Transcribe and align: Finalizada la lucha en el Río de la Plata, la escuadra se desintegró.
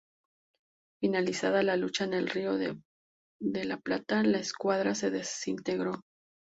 Finalizada 0.99 1.61
la 1.61 1.77
lucha 1.77 2.05
en 2.05 2.15
el 2.15 2.27
Río 2.27 2.57
de 2.57 3.65
la 3.65 3.77
Plata, 3.77 4.23
la 4.23 4.39
escuadra 4.39 4.95
se 4.95 5.11
desintegró. 5.11 6.01